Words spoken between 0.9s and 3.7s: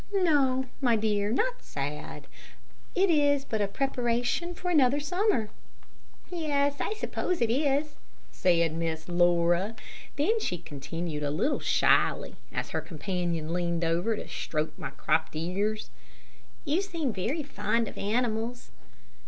dear, not sad. It is but a